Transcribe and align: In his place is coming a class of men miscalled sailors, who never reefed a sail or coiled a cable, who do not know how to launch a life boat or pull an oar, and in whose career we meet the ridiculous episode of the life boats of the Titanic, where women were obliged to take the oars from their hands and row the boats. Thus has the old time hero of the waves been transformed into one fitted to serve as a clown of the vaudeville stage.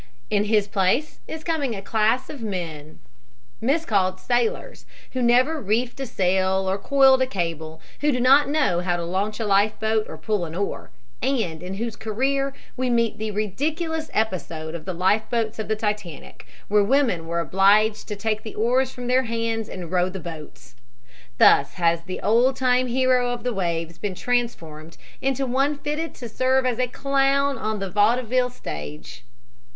In 0.31 0.45
his 0.45 0.67
place 0.67 1.19
is 1.27 1.43
coming 1.43 1.75
a 1.75 1.81
class 1.83 2.27
of 2.27 2.41
men 2.41 2.97
miscalled 3.61 4.19
sailors, 4.19 4.87
who 5.11 5.21
never 5.21 5.61
reefed 5.61 5.99
a 5.99 6.07
sail 6.07 6.67
or 6.67 6.79
coiled 6.79 7.21
a 7.21 7.27
cable, 7.27 7.79
who 7.99 8.11
do 8.11 8.19
not 8.19 8.49
know 8.49 8.79
how 8.79 8.95
to 8.97 9.03
launch 9.05 9.39
a 9.39 9.45
life 9.45 9.79
boat 9.79 10.07
or 10.09 10.17
pull 10.17 10.43
an 10.45 10.55
oar, 10.55 10.89
and 11.21 11.61
in 11.61 11.75
whose 11.75 11.95
career 11.95 12.51
we 12.75 12.89
meet 12.89 13.19
the 13.19 13.29
ridiculous 13.29 14.09
episode 14.11 14.73
of 14.73 14.85
the 14.85 14.93
life 14.95 15.29
boats 15.29 15.59
of 15.59 15.67
the 15.67 15.75
Titanic, 15.75 16.47
where 16.67 16.83
women 16.83 17.27
were 17.27 17.39
obliged 17.39 18.07
to 18.07 18.15
take 18.15 18.41
the 18.41 18.55
oars 18.55 18.91
from 18.91 19.05
their 19.05 19.25
hands 19.25 19.69
and 19.69 19.91
row 19.91 20.09
the 20.09 20.19
boats. 20.19 20.73
Thus 21.37 21.75
has 21.75 22.01
the 22.05 22.19
old 22.21 22.55
time 22.55 22.87
hero 22.87 23.29
of 23.29 23.43
the 23.43 23.53
waves 23.53 23.99
been 23.99 24.15
transformed 24.15 24.97
into 25.21 25.45
one 25.45 25.77
fitted 25.77 26.15
to 26.15 26.27
serve 26.27 26.65
as 26.65 26.79
a 26.79 26.87
clown 26.87 27.59
of 27.59 27.79
the 27.79 27.91
vaudeville 27.91 28.49
stage. 28.49 29.23